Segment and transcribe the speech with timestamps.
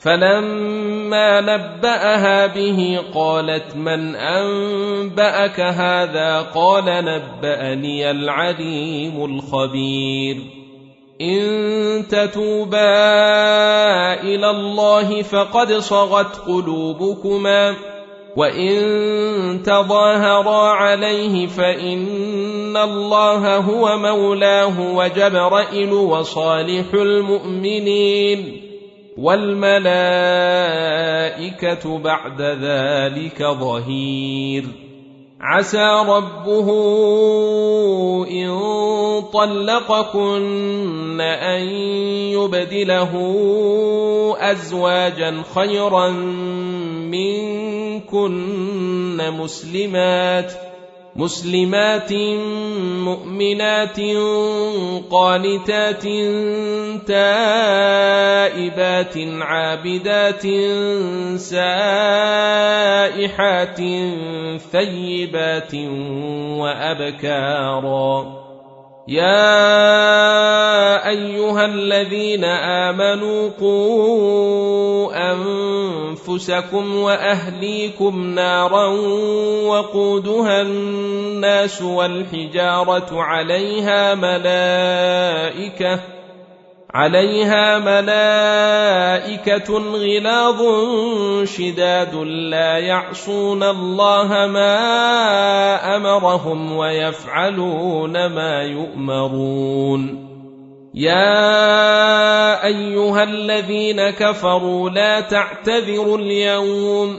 [0.00, 10.36] فلما نبأها به قالت من أنبأك هذا؟ قال نبأني العليم الخبير.
[11.20, 12.80] إن تتوبا
[14.20, 17.74] إلى الله فقد صغت قلوبكما
[18.36, 28.65] وإن تظاهرا عليه فإن الله هو مولاه وجبرائيل وصالح المؤمنين.
[29.18, 29.78] والملائكة
[31.98, 34.64] بعد ذلك ظهير.
[35.40, 36.68] عسى ربه
[38.30, 38.50] إن
[39.32, 41.60] طلقكن أن
[42.32, 43.12] يبدله
[44.40, 46.10] أزواجا خيرا
[47.10, 48.36] منكن
[49.30, 50.65] مسلمات.
[51.16, 52.12] مسلمات
[53.08, 54.00] مؤمنات
[55.10, 56.02] قانتات
[57.06, 58.66] تائبات
[59.40, 60.46] عابدات
[61.40, 62.20] سائحات
[64.72, 65.74] ثيبات
[66.60, 68.36] وأبكارا.
[69.08, 70.55] يا
[71.08, 78.86] أيها الذين آمنوا قوا أنفسكم وأهليكم نارا
[79.66, 86.00] وقودها الناس والحجارة عليها ملائكة
[86.90, 90.62] عليها ملائكة غلاظ
[91.44, 92.14] شداد
[92.50, 94.76] لا يعصون الله ما
[95.96, 100.35] أمرهم ويفعلون ما يؤمرون
[100.96, 107.18] يا أيها الذين كفروا لا تعتذروا اليوم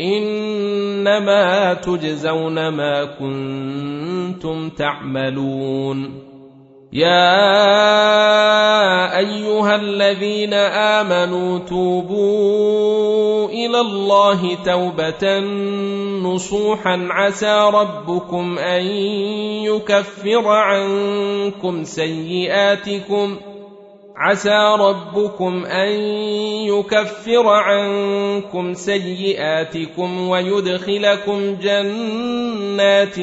[0.00, 6.27] إنما تجزون ما كنتم تعملون
[6.92, 7.18] يا
[9.18, 15.38] أيها الذين آمنوا توبوا إلى الله توبة
[16.22, 18.82] نصوحا عسى ربكم أن
[19.64, 23.36] يكفر عنكم سيئاتكم
[24.20, 25.92] عسى ربكم أن
[26.66, 33.14] يكفر عنكم سيئاتكم ويدخلكم جنات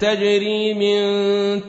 [0.00, 1.68] تجري من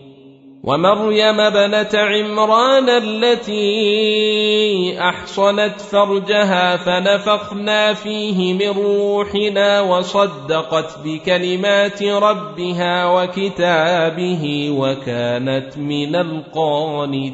[0.63, 3.61] ومريم ابنة عمران التي
[4.99, 17.31] أحصنت فرجها فنفخنا فيه من روحنا وصدقت بكلمات ربها وكتابه وكانت من القانتين.